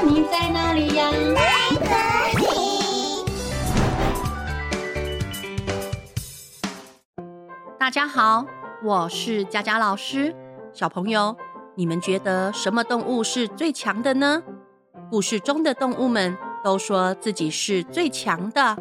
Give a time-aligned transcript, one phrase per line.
[0.00, 1.10] 你在哪里呀？
[1.34, 1.42] 在
[2.34, 2.44] 这里。
[7.78, 8.46] 大家好，
[8.82, 10.34] 我是佳佳老师。
[10.72, 11.36] 小朋友，
[11.74, 14.42] 你们觉得什么动物是最强的呢？
[15.10, 18.78] 故事中的动物们都说自己是最强的，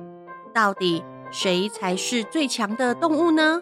[0.54, 3.62] 到底谁才是最强的动物呢？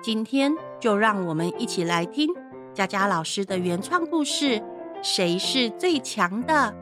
[0.00, 2.28] 今天就让我们一起来听
[2.72, 4.62] 佳佳老师的原创故事。
[5.08, 6.74] 谁是最强的？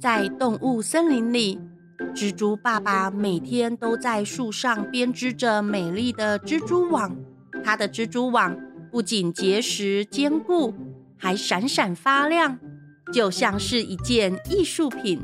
[0.00, 1.60] 在动物森林里，
[2.14, 7.14] 蜘蛛爸爸每天都在树上编织着美丽的蜘蛛网。
[7.62, 8.58] 他的蜘蛛网
[8.90, 10.72] 不仅结实坚固，
[11.18, 12.58] 还闪闪发亮，
[13.12, 15.20] 就像是一件艺术品。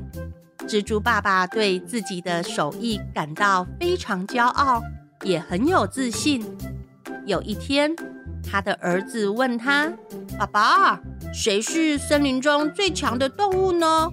[0.69, 4.83] 蜘蛛爸爸对自己的手艺感到非常骄傲，
[5.23, 6.45] 也很有自信。
[7.25, 7.97] 有一天，
[8.45, 9.93] 他的儿子问他
[10.39, 11.01] ：“爸爸，
[11.33, 14.09] 谁是森林中最强的动物呢？”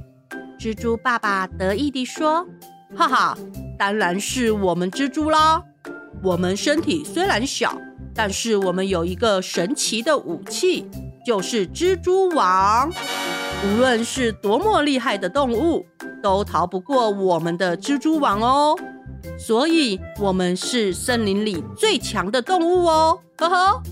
[0.59, 2.47] 蜘蛛爸爸得意地说
[2.95, 3.37] ：“哈哈，
[3.77, 5.63] 当然是我们蜘蛛啦！
[6.23, 7.75] 我们身体虽然小，
[8.13, 10.87] 但是我们有一个神奇的武器，
[11.25, 12.91] 就是蜘蛛网。
[13.63, 15.85] 无论是多么厉害的动物，
[16.21, 18.75] 都逃不过我们的蜘蛛网哦。
[19.37, 23.19] 所以，我们是森林里最强的动物哦！
[23.37, 23.83] 呵呵。”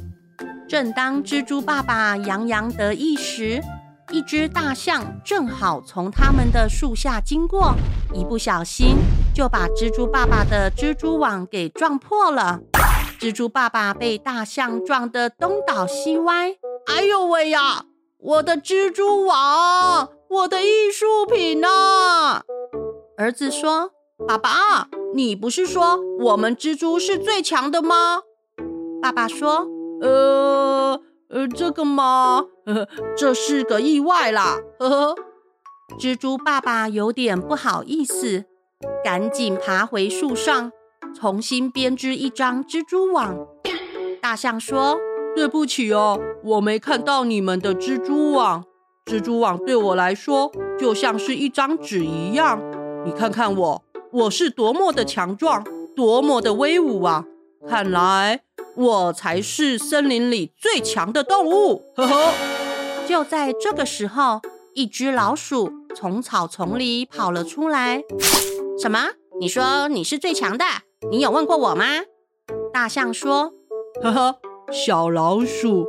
[0.69, 3.59] 正当蜘蛛爸爸洋洋得意时，
[4.11, 7.73] 一只大象正好从他们的树下经过，
[8.13, 8.97] 一不小心
[9.33, 12.59] 就把蜘蛛爸爸的蜘蛛网给撞破了。
[13.19, 16.55] 蜘蛛爸爸被大象撞得东倒西歪。
[16.85, 17.85] 哎呦喂呀！
[18.19, 22.43] 我的蜘蛛网，我的艺术品啊！
[23.17, 23.89] 儿子说
[24.27, 28.19] ：“爸爸，你不是说我们蜘蛛是最强的吗？”
[29.01, 29.67] 爸爸说。
[30.01, 35.15] 呃呃，这个吗，呃，这是个意外啦，呵呵。
[35.99, 38.45] 蜘蛛爸爸有点不好意思，
[39.03, 40.71] 赶紧爬回树上，
[41.15, 43.35] 重新编织一张蜘蛛网。
[44.21, 44.97] 大象说
[45.35, 48.63] ：“对不起哦，我没看到你们的蜘蛛网。
[49.05, 52.61] 蜘蛛网对我来说就像是一张纸一样。
[53.05, 55.63] 你看看我，我是多么的强壮，
[55.95, 57.25] 多么的威武啊！
[57.67, 58.41] 看来……”
[58.79, 62.33] 我才是森林里最强的动物，呵呵。
[63.05, 64.39] 就在这个时候，
[64.73, 68.01] 一只老鼠从草丛里跑了出来。
[68.81, 69.09] 什么？
[69.37, 70.63] 你说你是最强的？
[71.11, 71.85] 你有问过我吗？
[72.71, 73.51] 大象说
[74.01, 74.35] ：“呵呵，
[74.71, 75.85] 小老鼠，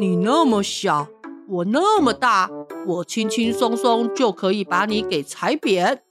[0.00, 1.06] 你那么小，
[1.48, 2.50] 我那么大，
[2.88, 6.02] 我轻轻松松就可以把你给踩扁。”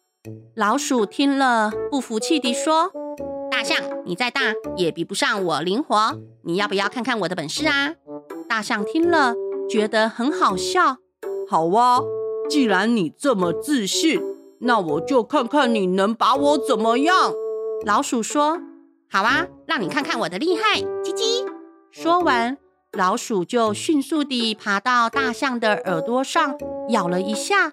[0.55, 2.89] 老鼠听了，不服气地说。
[3.61, 4.41] 大象，你再大
[4.75, 6.17] 也比不上我灵活。
[6.41, 7.93] 你要不要看看我的本事啊？
[8.49, 9.35] 大象听了，
[9.69, 10.97] 觉得很好笑。
[11.47, 12.01] 好啊，
[12.49, 14.19] 既然你这么自信，
[14.61, 17.31] 那我就看看你能把我怎么样。
[17.85, 18.59] 老鼠说
[19.07, 21.45] ：“好啊，让你看看我的厉害。”叽叽。
[21.91, 22.57] 说完，
[22.93, 26.57] 老鼠就迅速地爬到大象的耳朵上，
[26.89, 27.67] 咬了一下。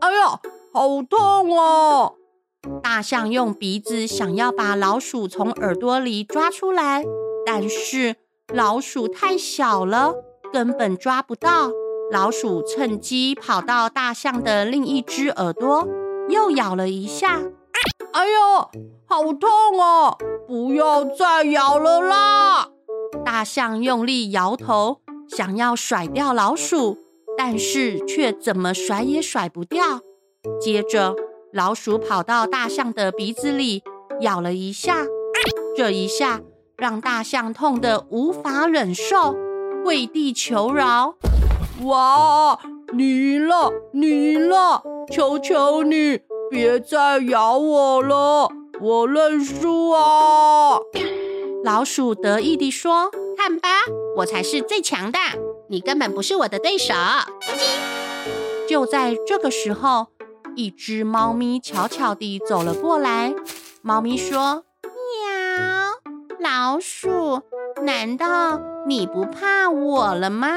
[0.00, 0.40] 哎呀，
[0.72, 2.14] 好痛哦！
[2.82, 7.04] 大象用鼻子想要把老鼠从耳朵里抓出来，
[7.44, 8.16] 但是
[8.52, 10.14] 老鼠太小了，
[10.52, 11.70] 根本抓不到。
[12.10, 15.86] 老鼠趁机跑到大象的另一只耳朵，
[16.28, 17.42] 又咬了一下。
[18.12, 18.70] 哎呦，
[19.06, 19.50] 好痛
[19.80, 20.16] 哦！
[20.46, 22.68] 不要再咬了啦！
[23.24, 26.96] 大象用力摇头，想要甩掉老鼠，
[27.36, 30.00] 但是却怎么甩也甩不掉。
[30.60, 31.14] 接着，
[31.56, 33.82] 老鼠跑到大象的鼻子里
[34.20, 35.06] 咬了一下，
[35.74, 36.42] 这一下
[36.76, 39.34] 让大象痛得无法忍受，
[39.82, 41.14] 跪地求饶
[41.84, 42.58] ：“哇，
[42.92, 44.82] 你赢了，你赢了！
[45.10, 50.76] 求求你别再咬我了，我认输啊！”
[51.64, 53.68] 老鼠得意地说：“看吧，
[54.18, 55.18] 我才是最强的，
[55.70, 56.92] 你根本不是我的对手。”
[58.68, 60.08] 就在这个时候。
[60.56, 63.34] 一只猫咪悄悄地走了过来。
[63.82, 64.90] 猫咪说：“喵，
[66.40, 67.42] 老鼠，
[67.82, 70.48] 难道你不怕我了吗？”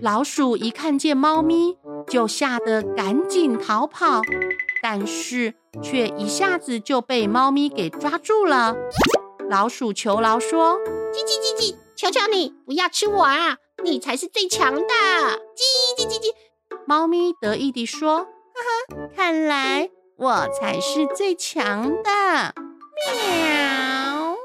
[0.00, 1.76] 老鼠一看见猫咪，
[2.06, 4.22] 就吓得赶紧逃跑，
[4.80, 8.76] 但是却一下子就被猫咪给抓住了。
[9.50, 10.78] 老鼠求饶说
[11.12, 13.56] ：“叽叽叽叽，求求你不要吃我啊！
[13.82, 16.32] 你才是最强的！”叽叽叽叽，
[16.86, 18.28] 猫咪得意地说。
[18.62, 22.54] 呵呵，看来我才是最强的。
[23.04, 24.36] 喵！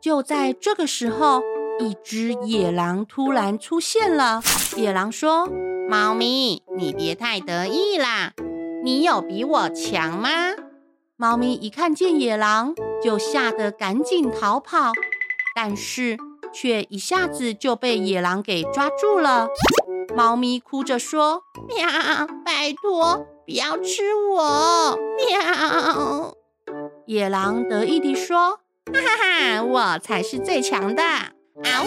[0.00, 1.42] 就在这个时候，
[1.78, 4.42] 一只野狼突然出现了。
[4.76, 5.48] 野狼说
[5.88, 8.32] ：“猫咪，你别太得意啦，
[8.84, 10.30] 你有比我强吗？
[11.16, 14.92] 猫咪一看见野狼，就吓得赶紧逃跑，
[15.54, 16.18] 但是
[16.52, 19.48] 却一下子就被野狼给抓住了。
[20.14, 21.86] 猫咪哭着说：“喵，
[22.44, 24.02] 拜托，不要吃
[24.34, 26.34] 我！”喵。
[27.06, 28.58] 野狼得意地说
[28.92, 31.02] ：“哈哈哈，我才是最强的！”
[31.62, 31.86] 啊呜！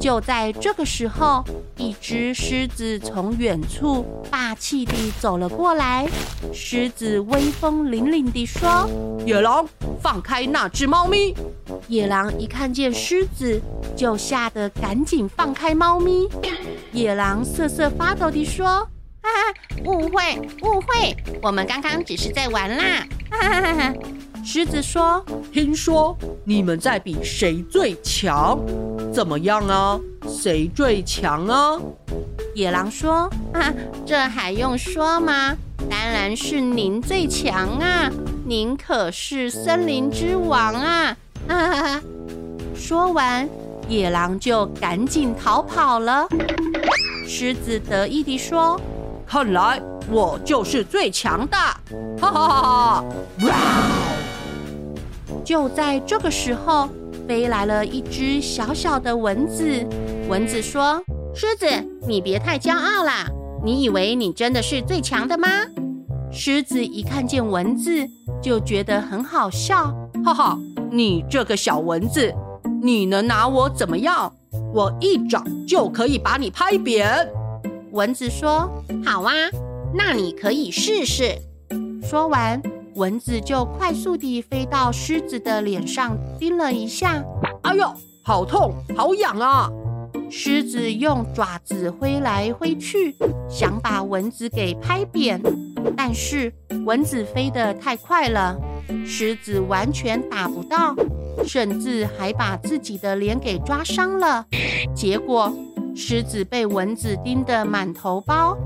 [0.00, 1.44] 就在这个时候，
[1.76, 6.08] 一只狮子从远处霸气地走了过来。
[6.52, 8.88] 狮子威风凛凛地说
[9.26, 9.68] ：“野狼，
[10.02, 11.34] 放开那只猫咪！”
[11.88, 13.60] 野狼一看见狮子，
[13.94, 16.26] 就吓得赶紧放开猫咪。
[16.92, 18.88] 野狼瑟瑟发抖地说。
[19.24, 19.54] 哈哈，
[19.86, 23.06] 误会误会，我们刚刚只是在玩啦！
[23.30, 23.94] 哈哈哈哈。
[24.44, 28.60] 狮子说：“听说你们在比谁最强，
[29.10, 29.98] 怎么样啊？
[30.28, 31.80] 谁最强啊？”
[32.54, 33.72] 野狼说：“啊，
[34.04, 35.56] 这还用说吗？
[35.88, 38.10] 当然是您最强啊！
[38.44, 41.16] 您可是森林之王啊！”
[41.48, 42.02] 哈哈哈。
[42.76, 43.48] 说完，
[43.88, 46.28] 野狼就赶紧逃跑了。
[47.26, 48.78] 狮子得意地说。
[49.34, 51.56] 看来我就是最强的，
[52.20, 53.04] 哈哈哈哈！
[53.42, 53.54] 哇！
[55.44, 56.88] 就在这个时候，
[57.26, 59.64] 飞来了一只小小的蚊子。
[60.28, 61.02] 蚊子说
[61.34, 61.66] ：“狮子，
[62.06, 63.26] 你别太骄傲啦！
[63.64, 65.48] 你以为你真的是最强的吗？”
[66.30, 67.90] 狮子一看见蚊子，
[68.40, 69.92] 就觉得很好笑，
[70.24, 70.56] 哈哈！
[70.92, 72.32] 你这个小蚊子，
[72.80, 74.32] 你能拿我怎么样？
[74.72, 77.28] 我一掌就可以把你拍扁。
[77.94, 78.68] 蚊子说
[79.06, 79.32] ：“好啊，
[79.94, 81.38] 那你可以试试。”
[82.02, 82.60] 说完，
[82.96, 87.24] 蚊子就快速地飞到狮子的脸上，叮了一下。
[87.62, 87.94] “哎呦，
[88.24, 89.70] 好痛，好痒啊！”
[90.28, 93.14] 狮子用爪子挥来挥去，
[93.48, 95.40] 想把蚊子给拍扁，
[95.96, 96.52] 但是
[96.84, 98.58] 蚊子飞得太快了，
[99.06, 100.96] 狮子完全打不到，
[101.46, 104.46] 甚至还把自己的脸给抓伤了。
[104.96, 105.54] 结果，
[105.96, 108.56] 狮子被蚊子叮得满头包，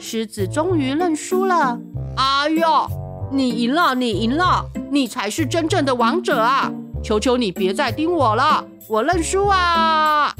[0.00, 1.78] 狮子终于认输了。
[2.16, 2.88] 哎呦，
[3.30, 6.72] 你赢了，你赢了，你才是真正的王者啊！
[7.02, 10.34] 求求你别再叮我了，我认输啊！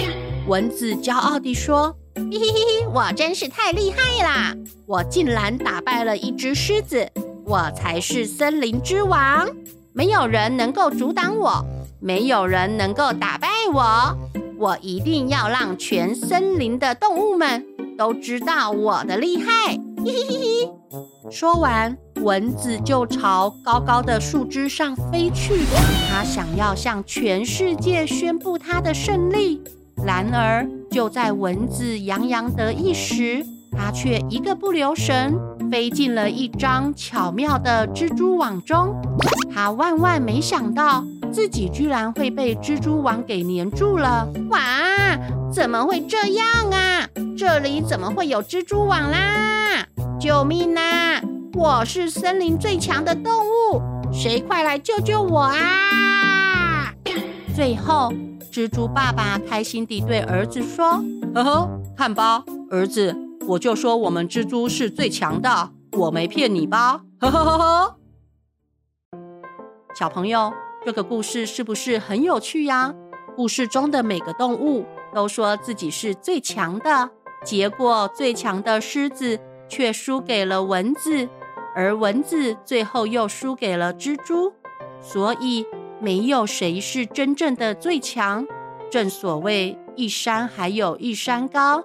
[0.46, 4.56] 蚊子骄傲地说：“嘿嘿嘿，我真是太厉害啦！
[4.86, 7.06] 我竟然打败了一只狮子，
[7.44, 9.46] 我才是森林之王，
[9.92, 11.64] 没有人能够阻挡我，
[12.00, 14.16] 没有人能够打败我。”
[14.60, 17.64] 我一定要让全森林的动物们
[17.96, 19.72] 都知道我的厉害！
[20.04, 21.30] 嘿嘿嘿嘿。
[21.30, 25.54] 说完，蚊子就朝高高的树枝上飞去，
[26.10, 29.62] 它想要向全世界宣布它的胜利。
[30.04, 33.42] 然而，就在蚊子洋洋得意时，
[33.72, 35.40] 它却一个不留神
[35.70, 38.94] 飞进了一张巧妙的蜘蛛网中。
[39.50, 41.02] 它万万没想到。
[41.32, 44.28] 自己居然会被蜘蛛网给黏住了！
[44.50, 44.58] 哇，
[45.52, 47.08] 怎么会这样啊？
[47.36, 49.86] 这里怎么会有蜘蛛网啦？
[50.18, 51.20] 救命啊！
[51.54, 53.80] 我是森林最强的动物，
[54.12, 56.92] 谁快来救救我啊！
[57.54, 58.12] 最后，
[58.52, 61.02] 蜘蛛爸爸开心地对儿子说
[61.34, 67.02] ：“呵呵，看吧，儿子，我就说我们蜘蛛是最强的，我没骗你吧？
[67.20, 67.96] 呵呵呵呵。”
[69.98, 70.52] 小朋友。
[70.82, 72.94] 这个故事是不是很有趣呀？
[73.36, 77.10] 故事中的每个动物都说自己是最强的，
[77.44, 81.28] 结果最强的狮子却输给了蚊子，
[81.76, 84.54] 而蚊子最后又输给了蜘蛛。
[85.02, 85.66] 所以
[86.00, 88.46] 没有谁是真正的最强。
[88.90, 91.84] 正所谓一山还有一山高，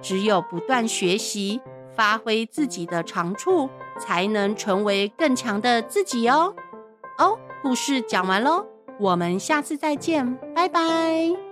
[0.00, 1.60] 只有不断学习，
[1.94, 3.70] 发挥自己的长处，
[4.00, 6.52] 才能成为更强的自己哦。
[7.18, 7.38] 哦。
[7.62, 8.66] 故事讲完喽，
[8.98, 11.51] 我们下次再见，拜拜。